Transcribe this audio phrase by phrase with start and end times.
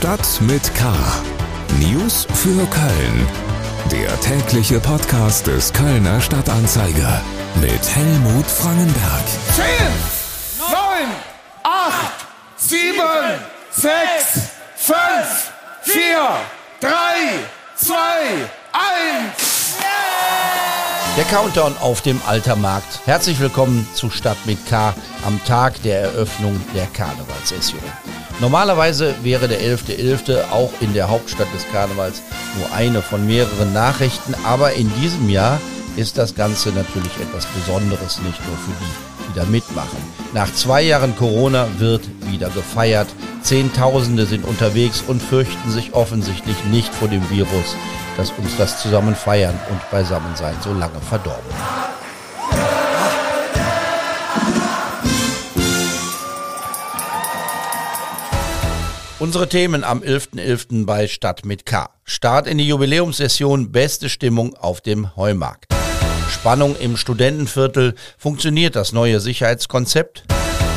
[0.00, 0.90] Stadt mit K.
[1.78, 3.28] News für Köln.
[3.92, 7.20] Der tägliche Podcast des Kölner Stadtanzeiger
[7.60, 9.24] mit Helmut Frangenberg.
[9.54, 9.66] 10,
[10.58, 10.74] 9,
[11.64, 11.92] 8,
[12.56, 12.94] 7,
[13.72, 13.92] 6,
[14.76, 14.96] 5,
[15.82, 16.00] 4,
[16.80, 16.88] 3,
[17.76, 17.94] 2,
[18.72, 19.76] 1.
[21.18, 23.00] Der Countdown auf dem Altermarkt.
[23.04, 24.94] Herzlich willkommen zu Stadt mit K
[25.26, 27.82] am Tag der Eröffnung der Karnevalssession.
[28.40, 30.16] Normalerweise wäre der 11.11.
[30.26, 30.50] .11.
[30.50, 32.22] auch in der Hauptstadt des Karnevals
[32.58, 35.60] nur eine von mehreren Nachrichten, aber in diesem Jahr
[35.96, 39.98] ist das Ganze natürlich etwas Besonderes, nicht nur für die, die da mitmachen.
[40.32, 43.08] Nach zwei Jahren Corona wird wieder gefeiert.
[43.42, 47.76] Zehntausende sind unterwegs und fürchten sich offensichtlich nicht vor dem Virus,
[48.16, 51.99] das uns das zusammen feiern und Beisammensein so lange verdorben hat.
[59.20, 60.38] Unsere Themen am 11.11.
[60.38, 60.86] .11.
[60.86, 61.90] bei Stadt mit K.
[62.04, 65.66] Start in die Jubiläumssession, beste Stimmung auf dem Heumarkt.
[66.30, 70.24] Spannung im Studentenviertel, funktioniert das neue Sicherheitskonzept?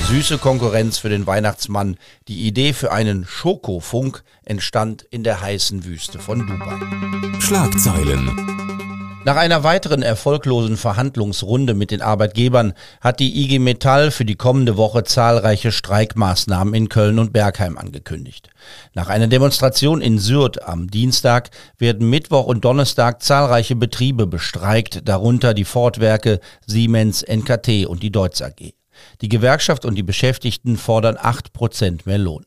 [0.10, 1.96] Süße Konkurrenz für den Weihnachtsmann.
[2.28, 7.40] Die Idee für einen Schokofunk entstand in der heißen Wüste von Dubai.
[7.40, 8.83] Schlagzeilen.
[9.26, 14.76] Nach einer weiteren erfolglosen Verhandlungsrunde mit den Arbeitgebern hat die IG Metall für die kommende
[14.76, 18.50] Woche zahlreiche Streikmaßnahmen in Köln und Bergheim angekündigt.
[18.94, 25.54] Nach einer Demonstration in Sürth am Dienstag werden Mittwoch und Donnerstag zahlreiche Betriebe bestreikt, darunter
[25.54, 28.74] die Fortwerke, Siemens, NKT und die Deutz AG.
[29.22, 32.46] Die Gewerkschaft und die Beschäftigten fordern acht Prozent mehr Lohn.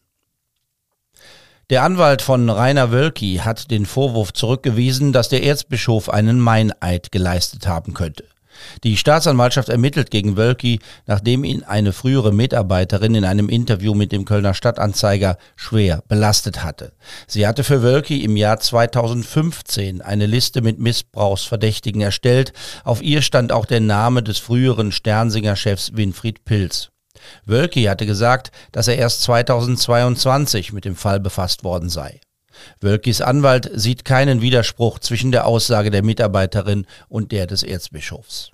[1.68, 7.66] Der Anwalt von Rainer Wölki hat den Vorwurf zurückgewiesen, dass der Erzbischof einen Meineid geleistet
[7.66, 8.22] haben könnte.
[8.84, 14.24] Die Staatsanwaltschaft ermittelt gegen Wölki, nachdem ihn eine frühere Mitarbeiterin in einem Interview mit dem
[14.24, 16.92] Kölner Stadtanzeiger schwer belastet hatte.
[17.26, 22.52] Sie hatte für Wölki im Jahr 2015 eine Liste mit Missbrauchsverdächtigen erstellt.
[22.84, 26.90] Auf ihr stand auch der Name des früheren Sternsinger-Chefs Winfried Pilz.
[27.44, 32.20] Wölki hatte gesagt, dass er erst 2022 mit dem Fall befasst worden sei.
[32.80, 38.50] Wölkis Anwalt sieht keinen Widerspruch zwischen der Aussage der Mitarbeiterin und der des Erzbischofs.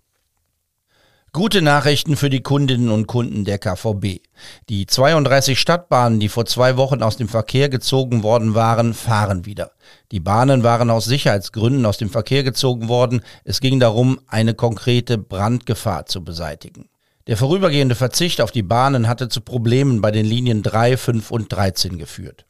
[1.35, 4.21] Gute Nachrichten für die Kundinnen und Kunden der KVB.
[4.69, 9.71] Die 32 Stadtbahnen, die vor zwei Wochen aus dem Verkehr gezogen worden waren, fahren wieder.
[10.11, 13.23] Die Bahnen waren aus Sicherheitsgründen aus dem Verkehr gezogen worden.
[13.45, 16.91] Es ging darum, eine konkrete Brandgefahr zu beseitigen.
[17.29, 21.53] Der vorübergehende Verzicht auf die Bahnen hatte zu Problemen bei den Linien 3, 5 und
[21.53, 22.47] 13 geführt.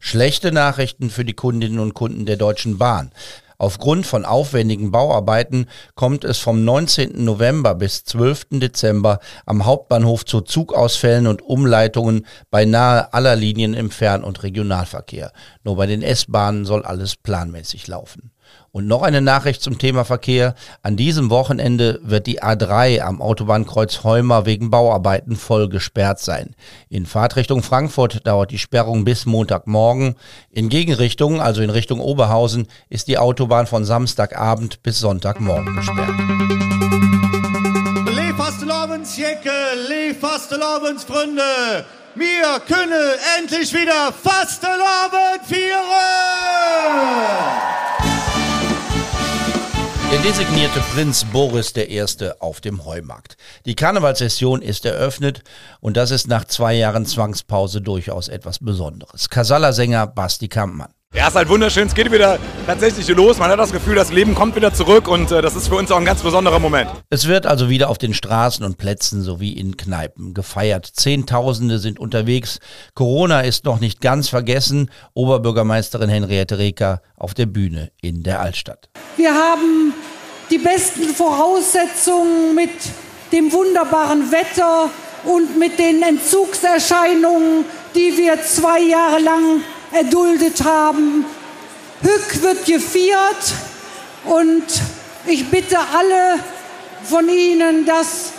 [0.00, 3.12] Schlechte Nachrichten für die Kundinnen und Kunden der Deutschen Bahn.
[3.58, 7.24] Aufgrund von aufwendigen Bauarbeiten kommt es vom 19.
[7.24, 8.46] November bis 12.
[8.58, 15.32] Dezember am Hauptbahnhof zu Zugausfällen und Umleitungen bei nahe aller Linien im Fern- und Regionalverkehr.
[15.62, 18.32] Nur bei den S-Bahnen soll alles planmäßig laufen.
[18.70, 20.54] Und noch eine Nachricht zum Thema Verkehr.
[20.82, 26.54] An diesem Wochenende wird die A3 am Autobahnkreuz Heumer wegen Bauarbeiten voll gesperrt sein.
[26.88, 30.16] In Fahrtrichtung Frankfurt dauert die Sperrung bis Montagmorgen.
[30.50, 36.62] In Gegenrichtung, also in Richtung Oberhausen, ist die Autobahn von Samstagabend bis Sonntagmorgen gesperrt.
[38.42, 39.50] Fastelovens Jecke,
[39.88, 41.84] Lee Fastelovens Freunde,
[42.14, 45.72] wir können endlich wieder Fasteloven feiern!
[50.12, 52.04] Der designierte Prinz Boris I.
[52.38, 53.38] auf dem Heumarkt.
[53.64, 55.42] Die Karnevalssession ist eröffnet
[55.80, 59.30] und das ist nach zwei Jahren Zwangspause durchaus etwas Besonderes.
[59.30, 60.92] Kasala-Sänger Basti Kampmann.
[61.14, 61.88] Ja, ist halt wunderschön.
[61.88, 63.38] Es geht wieder tatsächlich los.
[63.38, 65.90] Man hat das Gefühl, das Leben kommt wieder zurück und äh, das ist für uns
[65.90, 66.90] auch ein ganz besonderer Moment.
[67.10, 70.86] Es wird also wieder auf den Straßen und Plätzen sowie in Kneipen gefeiert.
[70.86, 72.60] Zehntausende sind unterwegs.
[72.94, 74.90] Corona ist noch nicht ganz vergessen.
[75.12, 78.88] Oberbürgermeisterin Henriette Reker auf der Bühne in der Altstadt.
[79.16, 79.91] Wir haben
[80.52, 82.70] die besten Voraussetzungen mit
[83.32, 84.90] dem wunderbaren Wetter
[85.24, 87.64] und mit den Entzugserscheinungen,
[87.94, 89.62] die wir zwei Jahre lang
[89.92, 91.24] erduldet haben.
[92.02, 93.54] Hück wird gefeiert
[94.26, 94.62] und
[95.26, 96.38] ich bitte alle
[97.04, 98.32] von Ihnen, das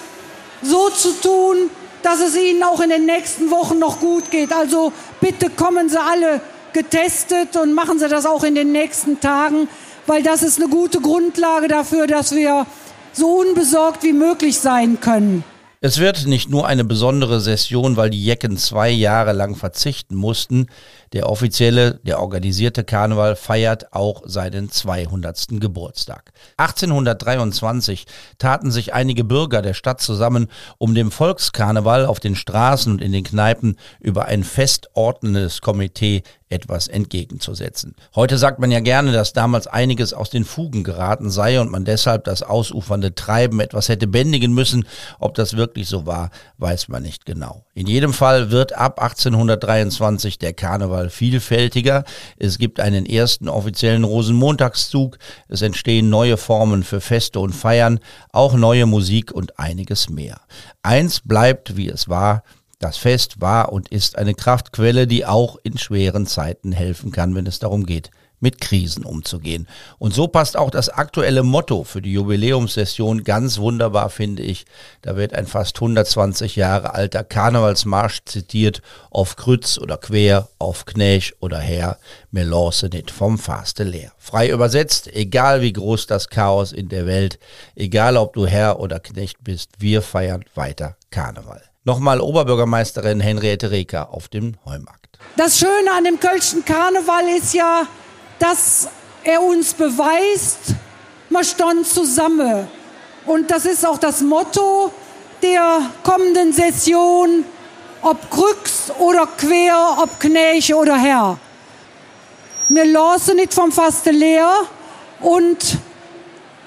[0.61, 1.71] so zu tun,
[2.03, 4.53] dass es Ihnen auch in den nächsten Wochen noch gut geht.
[4.53, 6.41] Also bitte kommen Sie alle
[6.73, 9.67] getestet und machen Sie das auch in den nächsten Tagen,
[10.07, 12.65] weil das ist eine gute Grundlage dafür, dass wir
[13.13, 15.43] so unbesorgt wie möglich sein können.
[15.85, 20.67] Es wird nicht nur eine besondere Session, weil die Jecken zwei Jahre lang verzichten mussten.
[21.13, 25.59] Der offizielle, der organisierte Karneval feiert auch seinen 200.
[25.61, 26.33] Geburtstag.
[26.57, 28.07] 1823
[28.39, 30.47] taten sich einige Bürger der Stadt zusammen,
[30.79, 36.23] um dem Volkskarneval auf den Straßen und in den Kneipen über ein festordnendes Komitee
[36.53, 37.95] etwas entgegenzusetzen.
[38.15, 41.83] Heute sagt man ja gerne, dass damals einiges aus den Fugen geraten sei und man
[41.83, 44.85] deshalb das ausufernde Treiben etwas hätte bändigen müssen.
[45.19, 46.29] Ob das wirklich so war,
[46.59, 47.65] weiß man nicht genau.
[47.73, 52.03] In jedem Fall wird ab 1823 der Karneval vielfältiger.
[52.37, 55.17] Es gibt einen ersten offiziellen Rosenmontagszug.
[55.47, 57.99] Es entstehen neue Formen für Feste und Feiern,
[58.31, 60.41] auch neue Musik und einiges mehr.
[60.81, 62.43] Eins bleibt, wie es war,
[62.79, 67.47] das Fest war und ist eine Kraftquelle, die auch in schweren Zeiten helfen kann, wenn
[67.47, 68.11] es darum geht,
[68.43, 69.67] mit Krisen umzugehen.
[69.97, 74.65] Und so passt auch das aktuelle Motto für die Jubiläumssession ganz wunderbar, finde ich.
[75.01, 81.33] Da wird ein fast 120 Jahre alter Karnevalsmarsch zitiert, auf Krütz oder quer, auf Knäsch
[81.39, 81.97] oder her,
[82.31, 84.11] mir losse nicht vom Faste leer.
[84.17, 87.39] Frei übersetzt, egal wie groß das Chaos in der Welt,
[87.75, 91.63] egal ob du Herr oder Knecht bist, wir feiern weiter Karneval.
[91.85, 95.17] Nochmal Oberbürgermeisterin Henriette Reker auf dem Heumarkt.
[95.37, 97.87] Das Schöne an dem Kölschen Karneval ist ja,
[98.43, 98.89] dass
[99.23, 100.75] er uns beweist,
[101.29, 102.67] man stand zusammen.
[103.25, 104.91] Und das ist auch das Motto
[105.41, 107.45] der kommenden Session,
[108.01, 111.37] ob Krüx oder Quer, ob Knäche oder Herr.
[112.67, 114.51] Wir lassen nicht vom Faste leer
[115.21, 115.77] und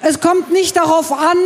[0.01, 1.37] es kommt nicht darauf an,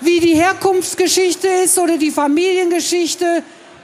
[0.00, 3.42] wie die Herkunftsgeschichte ist oder die Familiengeschichte.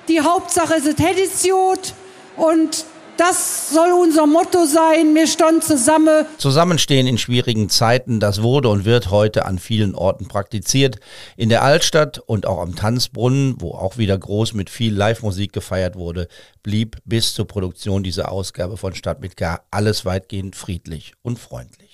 [0.09, 1.95] Die Hauptsache ist das Hediziot
[2.37, 2.85] und
[3.19, 5.15] das soll unser Motto sein.
[5.15, 6.25] Wir stehen zusammen.
[6.39, 11.01] Zusammenstehen in schwierigen Zeiten, das wurde und wird heute an vielen Orten praktiziert.
[11.37, 15.97] In der Altstadt und auch am Tanzbrunnen, wo auch wieder groß mit viel Live-Musik gefeiert
[15.97, 16.29] wurde,
[16.63, 21.88] blieb bis zur Produktion dieser Ausgabe von Stadt mit K alles weitgehend friedlich und freundlich.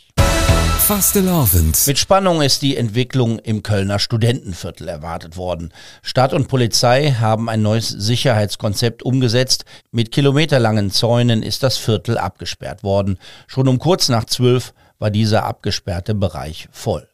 [1.87, 5.73] Mit Spannung ist die Entwicklung im Kölner Studentenviertel erwartet worden.
[6.03, 9.65] Stadt und Polizei haben ein neues Sicherheitskonzept umgesetzt.
[9.93, 13.19] Mit kilometerlangen Zäunen ist das Viertel abgesperrt worden.
[13.47, 17.09] Schon um kurz nach zwölf war dieser abgesperrte Bereich voll.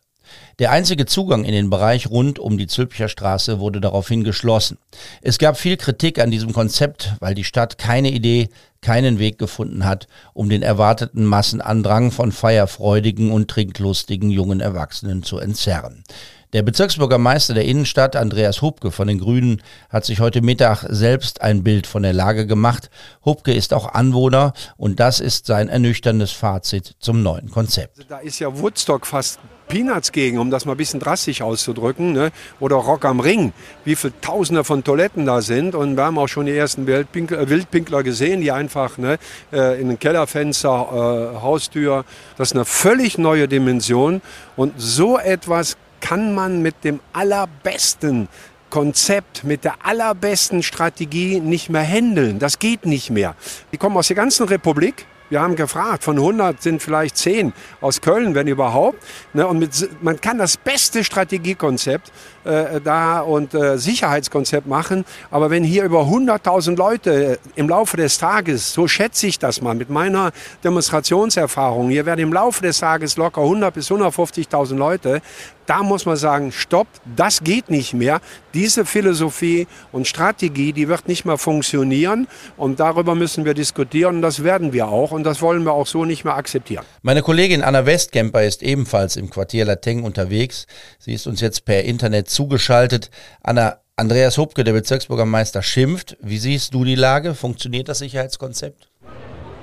[0.58, 4.78] Der einzige Zugang in den Bereich rund um die Zülpicher Straße wurde daraufhin geschlossen.
[5.22, 8.48] Es gab viel Kritik an diesem Konzept, weil die Stadt keine Idee,
[8.82, 15.38] keinen Weg gefunden hat, um den erwarteten Massenandrang von feierfreudigen und trinklustigen jungen Erwachsenen zu
[15.38, 16.04] entzerren.
[16.52, 21.62] Der Bezirksbürgermeister der Innenstadt, Andreas Hubke von den Grünen, hat sich heute Mittag selbst ein
[21.62, 22.90] Bild von der Lage gemacht.
[23.24, 28.04] Hubke ist auch Anwohner und das ist sein ernüchterndes Fazit zum neuen Konzept.
[28.08, 29.38] Da ist ja Woodstock fast
[29.70, 32.12] Peanuts gegen, um das mal ein bisschen drastisch auszudrücken.
[32.12, 32.32] Ne?
[32.58, 35.74] Oder Rock am Ring, wie viele Tausende von Toiletten da sind.
[35.74, 39.18] Und wir haben auch schon die ersten Wildpinkler, Wildpinkler gesehen, die einfach ne,
[39.52, 42.04] äh, in ein Kellerfenster, äh, Haustür,
[42.36, 44.20] das ist eine völlig neue Dimension.
[44.56, 48.28] Und so etwas kann man mit dem allerbesten
[48.70, 52.38] Konzept, mit der allerbesten Strategie nicht mehr handeln.
[52.38, 53.34] Das geht nicht mehr.
[53.72, 55.06] Die kommen aus der ganzen Republik.
[55.30, 58.98] Wir haben gefragt, von 100 sind vielleicht 10 aus Köln, wenn überhaupt.
[59.32, 62.10] Ne, und mit, man kann das beste Strategiekonzept
[62.44, 65.04] äh, da und äh, Sicherheitskonzept machen.
[65.30, 69.74] Aber wenn hier über 100.000 Leute im Laufe des Tages, so schätze ich das mal
[69.74, 70.32] mit meiner
[70.64, 75.22] Demonstrationserfahrung, hier werden im Laufe des Tages locker 100 bis 150.000 Leute,
[75.70, 78.20] da muss man sagen, stopp, das geht nicht mehr.
[78.54, 82.26] Diese Philosophie und Strategie, die wird nicht mehr funktionieren
[82.56, 85.86] und darüber müssen wir diskutieren und das werden wir auch und das wollen wir auch
[85.86, 86.84] so nicht mehr akzeptieren.
[87.02, 90.66] Meine Kollegin Anna Westkemper ist ebenfalls im Quartier Lateng unterwegs.
[90.98, 93.10] Sie ist uns jetzt per Internet zugeschaltet.
[93.42, 96.16] Anna, Andreas Hubke, der Bezirksbürgermeister, schimpft.
[96.20, 97.34] Wie siehst du die Lage?
[97.34, 98.88] Funktioniert das Sicherheitskonzept?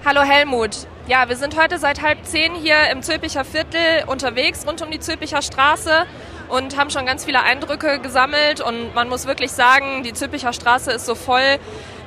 [0.06, 0.88] Hallo Helmut.
[1.08, 5.00] Ja, wir sind heute seit halb zehn hier im Zülpicher Viertel unterwegs, rund um die
[5.00, 6.06] Zülpicher Straße
[6.50, 8.62] und haben schon ganz viele Eindrücke gesammelt.
[8.62, 11.58] Und man muss wirklich sagen, die Zülpicher Straße ist so voll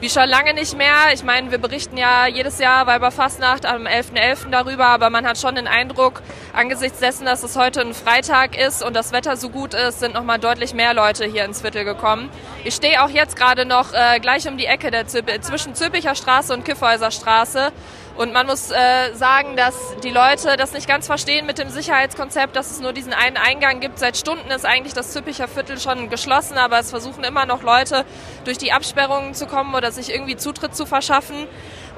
[0.00, 1.12] wie schon lange nicht mehr.
[1.12, 4.46] Ich meine, wir berichten ja jedes Jahr Weiberfastnacht am 11.11.
[4.46, 4.50] .11.
[4.50, 6.22] darüber, aber man hat schon den Eindruck,
[6.54, 10.14] angesichts dessen, dass es heute ein Freitag ist und das Wetter so gut ist, sind
[10.14, 12.30] nochmal deutlich mehr Leute hier ins Viertel gekommen.
[12.64, 16.14] Ich stehe auch jetzt gerade noch äh, gleich um die Ecke der Züpp zwischen Zülpicher
[16.14, 17.70] Straße und Kiffhäuser Straße
[18.20, 19.74] und man muss äh, sagen, dass
[20.04, 23.80] die Leute das nicht ganz verstehen mit dem Sicherheitskonzept, dass es nur diesen einen Eingang
[23.80, 23.98] gibt.
[23.98, 28.04] Seit Stunden ist eigentlich das Züppicher Viertel schon geschlossen, aber es versuchen immer noch Leute
[28.44, 31.46] durch die Absperrungen zu kommen oder sich irgendwie Zutritt zu verschaffen.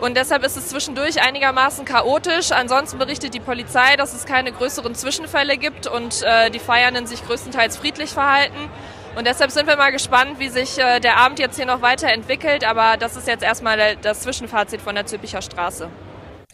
[0.00, 2.52] Und deshalb ist es zwischendurch einigermaßen chaotisch.
[2.52, 7.26] Ansonsten berichtet die Polizei, dass es keine größeren Zwischenfälle gibt und äh, die Feiernden sich
[7.26, 8.70] größtenteils friedlich verhalten.
[9.16, 12.64] Und deshalb sind wir mal gespannt, wie sich äh, der Abend jetzt hier noch weiterentwickelt.
[12.64, 15.90] Aber das ist jetzt erstmal das Zwischenfazit von der Züppicher Straße.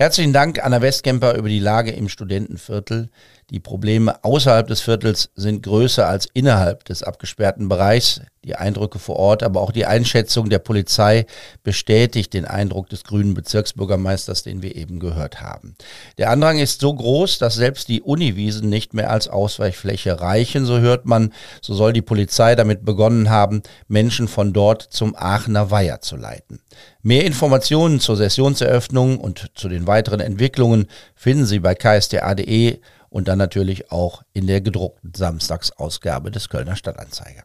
[0.01, 3.11] Herzlichen Dank, Anna Westkemper, über die Lage im Studentenviertel.
[3.51, 8.21] Die Probleme außerhalb des Viertels sind größer als innerhalb des abgesperrten Bereichs.
[8.45, 11.27] Die Eindrücke vor Ort, aber auch die Einschätzung der Polizei
[11.65, 15.75] bestätigt den Eindruck des grünen Bezirksbürgermeisters, den wir eben gehört haben.
[16.17, 20.79] Der Andrang ist so groß, dass selbst die Uniwiesen nicht mehr als Ausweichfläche reichen, so
[20.79, 21.33] hört man.
[21.61, 26.61] So soll die Polizei damit begonnen haben, Menschen von dort zum Aachener Weiher zu leiten.
[27.03, 32.79] Mehr Informationen zur Sessionseröffnung und zu den weiteren Entwicklungen finden Sie bei ksta.de
[33.11, 37.43] und dann natürlich auch in der gedruckten Samstagsausgabe des Kölner Stadtanzeiger.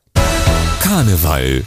[0.82, 1.64] Karneval.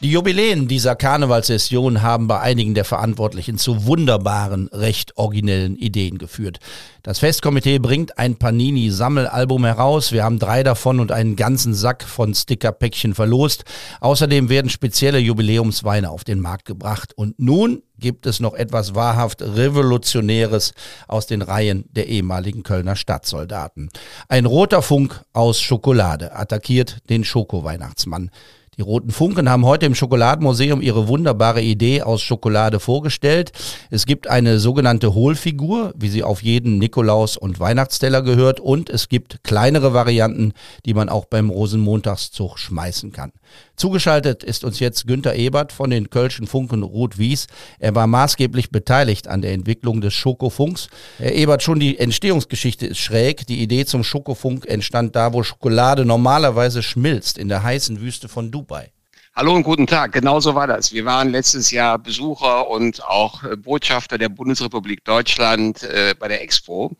[0.00, 6.58] Die Jubiläen dieser Karnevalssession haben bei einigen der Verantwortlichen zu wunderbaren, recht originellen Ideen geführt.
[7.02, 10.12] Das Festkomitee bringt ein Panini-Sammelalbum heraus.
[10.12, 13.64] Wir haben drei davon und einen ganzen Sack von Stickerpäckchen verlost.
[14.00, 17.14] Außerdem werden spezielle Jubiläumsweine auf den Markt gebracht.
[17.16, 20.74] Und nun gibt es noch etwas wahrhaft Revolutionäres
[21.08, 23.88] aus den Reihen der ehemaligen Kölner Stadtsoldaten.
[24.28, 28.30] Ein roter Funk aus Schokolade attackiert den Schoko-Weihnachtsmann.
[28.78, 33.52] Die Roten Funken haben heute im Schokoladenmuseum ihre wunderbare Idee aus Schokolade vorgestellt.
[33.88, 39.08] Es gibt eine sogenannte Hohlfigur, wie sie auf jeden Nikolaus- und Weihnachtsteller gehört, und es
[39.08, 40.52] gibt kleinere Varianten,
[40.84, 43.32] die man auch beim Rosenmontagszug schmeißen kann.
[43.76, 47.46] Zugeschaltet ist uns jetzt Günter Ebert von den Kölschen Funken Ruth Wies.
[47.78, 50.88] Er war maßgeblich beteiligt an der Entwicklung des Schokofunks.
[51.18, 53.46] Herr Ebert, schon die Entstehungsgeschichte ist schräg.
[53.46, 58.50] Die Idee zum Schokofunk entstand da, wo Schokolade normalerweise schmilzt, in der heißen Wüste von
[58.50, 58.90] Dubai.
[59.38, 60.12] Hallo und guten Tag.
[60.12, 60.94] Genau so war das.
[60.94, 66.40] Wir waren letztes Jahr Besucher und auch äh, Botschafter der Bundesrepublik Deutschland äh, bei der
[66.40, 66.96] Expo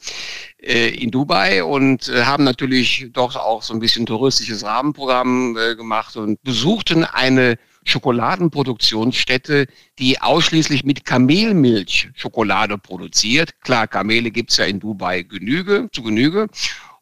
[0.59, 5.77] äh, in Dubai und äh, haben natürlich doch auch so ein bisschen touristisches Rahmenprogramm äh,
[5.77, 9.67] gemacht und besuchten eine Schokoladenproduktionsstätte,
[9.99, 13.63] die ausschließlich mit Kamelmilch Schokolade produziert.
[13.63, 16.49] Klar, Kamele gibt's ja in Dubai Genüge, zu Genüge.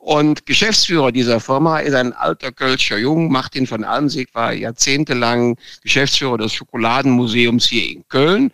[0.04, 6.36] Und Geschäftsführer dieser Firma ist ein alter Kölscher Jung, Martin von Almsig, war jahrzehntelang Geschäftsführer
[6.36, 8.52] des Schokoladenmuseums hier in Köln.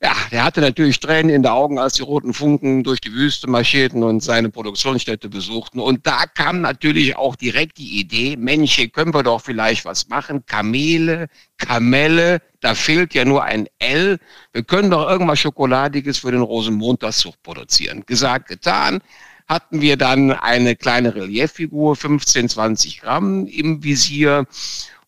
[0.00, 3.50] Ja, der hatte natürlich Tränen in den Augen, als die roten Funken durch die Wüste
[3.50, 5.80] marschierten und seine Produktionsstätte besuchten.
[5.80, 10.06] Und da kam natürlich auch direkt die Idee, Mensch, hier können wir doch vielleicht was
[10.06, 10.46] machen.
[10.46, 11.26] Kamele,
[11.58, 14.20] Kamelle, da fehlt ja nur ein L.
[14.52, 18.04] Wir können doch irgendwas Schokoladiges für den Rosenmontagszug produzieren.
[18.06, 19.00] Gesagt, getan
[19.46, 24.46] hatten wir dann eine kleine Relieffigur, 15, 20 Gramm im Visier.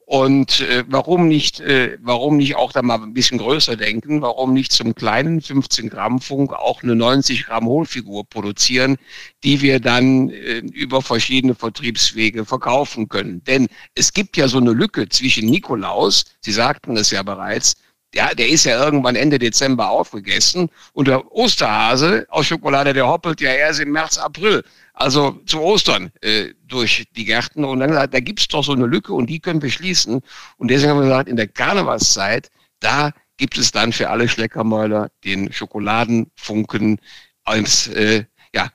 [0.08, 4.22] Und äh, warum nicht, äh, warum nicht auch da mal ein bisschen größer denken?
[4.22, 8.96] Warum nicht zum kleinen 15 Gramm Funk auch eine 90 Gramm Hohlfigur produzieren,
[9.44, 13.44] die wir dann äh, über verschiedene Vertriebswege verkaufen können?
[13.44, 17.76] Denn es gibt ja so eine Lücke zwischen Nikolaus, Sie sagten es ja bereits,
[18.14, 20.70] ja, der ist ja irgendwann Ende Dezember aufgegessen.
[20.92, 24.64] Und der Osterhase aus Schokolade, der hoppelt ja erst im März, April.
[24.94, 27.64] Also zu Ostern äh, durch die Gärten.
[27.64, 30.20] Und dann gesagt, da gibt's doch so eine Lücke und die können wir schließen.
[30.56, 32.48] Und deswegen haben wir gesagt, in der Karnevalszeit,
[32.80, 37.00] da gibt es dann für alle Schleckermäuler den Schokoladenfunken
[37.44, 38.24] als, äh,
[38.54, 38.70] ja,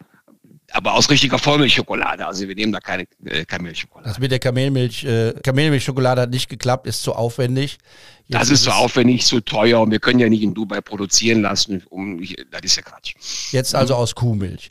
[0.73, 2.25] aber aus richtiger Vollmilchschokolade.
[2.25, 4.09] Also wir nehmen da keine äh, Kamelschokolade.
[4.09, 7.77] Das mit der Kamelmilch, äh, Kamelmilchschokolade hat nicht geklappt, ist zu aufwendig.
[8.27, 10.81] Jetzt das ist, ist zu aufwendig, zu teuer und wir können ja nicht in Dubai
[10.81, 11.83] produzieren lassen.
[11.89, 13.13] Um, das ist ja Quatsch.
[13.51, 14.69] Jetzt also aus Kuhmilch.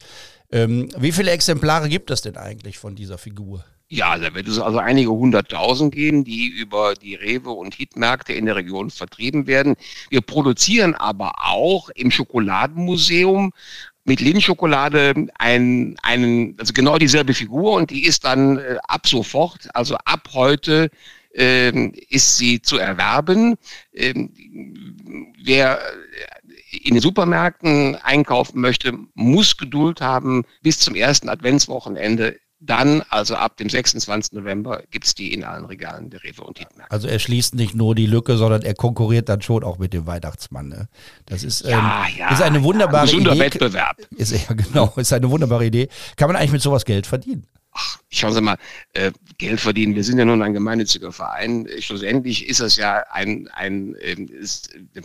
[0.50, 3.64] Ähm, wie viele Exemplare gibt es denn eigentlich von dieser Figur?
[3.94, 8.46] Ja, da wird es also einige hunderttausend geben, die über die Rewe und Hitmärkte in
[8.46, 9.76] der Region vertrieben werden.
[10.08, 13.52] Wir produzieren aber auch im Schokoladenmuseum
[14.04, 19.68] mit Lindschokolade ein, einen, also genau dieselbe Figur und die ist dann äh, ab sofort,
[19.74, 20.90] also ab heute
[21.34, 23.56] ähm, ist sie zu erwerben.
[23.92, 24.32] Ähm,
[25.44, 25.80] wer
[26.82, 33.56] in den Supermärkten einkaufen möchte, muss Geduld haben bis zum ersten Adventswochenende dann, also ab
[33.56, 34.32] dem 26.
[34.32, 36.92] November, gibt's die in allen Regalen der Rewe und Hitmärkte.
[36.92, 40.06] Also er schließt nicht nur die Lücke, sondern er konkurriert dann schon auch mit dem
[40.06, 40.68] Weihnachtsmann.
[40.68, 40.88] Ne?
[41.26, 43.38] Das ist, ja, ähm, ja, ist eine wunderbare ja, ein Idee.
[43.38, 43.96] Wettbewerb.
[44.16, 45.88] Ist, ja, genau, ist eine wunderbare Idee.
[46.16, 47.46] Kann man eigentlich mit sowas Geld verdienen?
[47.74, 48.58] Ach, schauen Sie mal,
[48.92, 49.94] äh, Geld verdienen.
[49.94, 51.66] Wir sind ja nun ein gemeinnütziger Verein.
[51.80, 55.00] Schlussendlich ist es ja ein, ein ähm, ist, äh,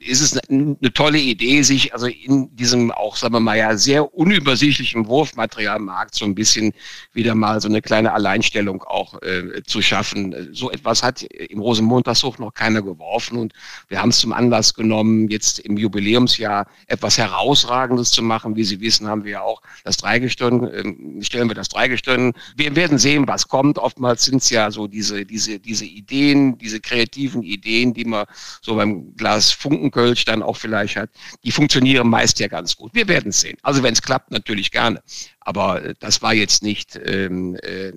[0.00, 4.14] ist es eine, tolle Idee, sich also in diesem auch, sagen wir mal, ja sehr
[4.14, 6.72] unübersichtlichen Wurfmaterialmarkt so ein bisschen
[7.12, 10.52] wieder mal so eine kleine Alleinstellung auch äh, zu schaffen.
[10.52, 13.52] So etwas hat im Rosenmontagszug noch keiner geworfen und
[13.88, 18.56] wir haben es zum Anlass genommen, jetzt im Jubiläumsjahr etwas Herausragendes zu machen.
[18.56, 22.32] Wie Sie wissen, haben wir ja auch das Dreigestirn, äh, stellen wir das Dreigestirn können.
[22.56, 23.78] Wir werden sehen, was kommt.
[23.78, 28.26] Oftmals sind es ja so diese, diese, diese Ideen, diese kreativen Ideen, die man
[28.62, 31.10] so beim Glas Funkenkölsch dann auch vielleicht hat.
[31.44, 32.94] Die funktionieren meist ja ganz gut.
[32.94, 33.58] Wir werden sehen.
[33.62, 35.02] Also wenn es klappt, natürlich gerne.
[35.40, 37.92] Aber äh, das war jetzt nicht ähm, äh,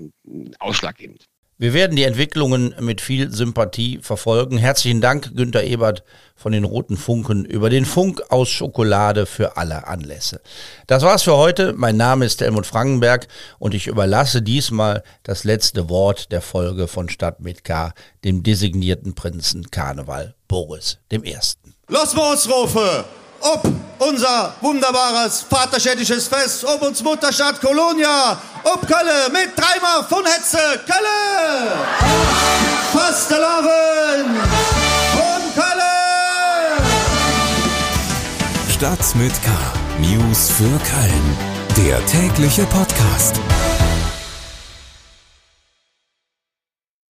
[0.60, 1.26] ausschlaggebend.
[1.62, 4.58] Wir werden die Entwicklungen mit viel Sympathie verfolgen.
[4.58, 9.86] Herzlichen Dank, Günter Ebert von den Roten Funken, über den Funk aus Schokolade für alle
[9.86, 10.40] Anlässe.
[10.88, 11.74] Das war's für heute.
[11.74, 17.10] Mein Name ist Helmut Frankenberg und ich überlasse diesmal das letzte Wort der Folge von
[17.10, 21.76] Stadt mit K, dem designierten Prinzen Karneval Boris dem Ersten.
[21.90, 23.04] Los Moosrufe!
[23.42, 23.64] Ob
[24.00, 31.76] unser wunderbares vaterstädtisches Fest, ob uns Mutterstadt Kolonia, ob Kölle mit dreimal von Hetze, Kölle!
[32.94, 34.36] Fastelavn
[35.14, 36.00] von Kölle!
[38.74, 39.50] Stadt mit K.
[40.00, 41.38] News für Köln.
[41.78, 43.40] Der tägliche Podcast.